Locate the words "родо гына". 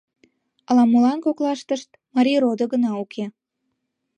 2.43-2.91